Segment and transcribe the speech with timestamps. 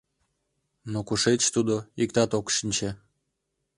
[0.91, 2.89] Но кушеч тудо, иктат ок шинче.